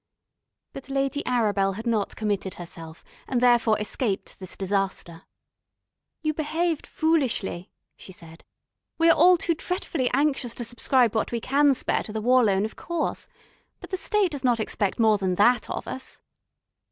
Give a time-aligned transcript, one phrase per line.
[0.73, 5.25] But Lady Arabel had not committed herself, and therefore escaped this disaster.
[6.23, 8.43] "You behaved foolishly," she said.
[8.97, 12.43] "We are all too dretfully anxious to subscribe what we can spare to the War
[12.45, 13.27] Loan, of course.
[13.79, 16.23] But the State does not expect more than that of us."